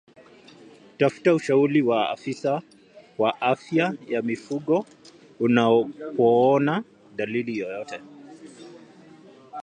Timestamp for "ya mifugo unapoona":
4.07-6.83